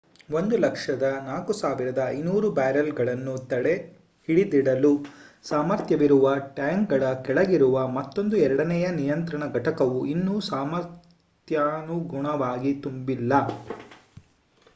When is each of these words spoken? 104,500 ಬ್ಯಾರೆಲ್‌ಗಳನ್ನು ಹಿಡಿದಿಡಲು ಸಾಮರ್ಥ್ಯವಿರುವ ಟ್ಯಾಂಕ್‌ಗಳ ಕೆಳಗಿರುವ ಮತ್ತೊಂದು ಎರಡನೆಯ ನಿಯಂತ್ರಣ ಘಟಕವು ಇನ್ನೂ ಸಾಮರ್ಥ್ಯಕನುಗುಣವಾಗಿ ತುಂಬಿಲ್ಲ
104,500 0.29 2.21
ಬ್ಯಾರೆಲ್‌ಗಳನ್ನು 2.53 3.33
ಹಿಡಿದಿಡಲು 4.27 4.91
ಸಾಮರ್ಥ್ಯವಿರುವ 5.45 6.25
ಟ್ಯಾಂಕ್‌ಗಳ 6.55 7.03
ಕೆಳಗಿರುವ 7.21 7.87
ಮತ್ತೊಂದು 7.89 8.37
ಎರಡನೆಯ 8.39 8.87
ನಿಯಂತ್ರಣ 8.93 9.51
ಘಟಕವು 9.53 9.99
ಇನ್ನೂ 10.07 10.37
ಸಾಮರ್ಥ್ಯಕನುಗುಣವಾಗಿ 10.49 11.53
ತುಂಬಿಲ್ಲ 12.81 13.33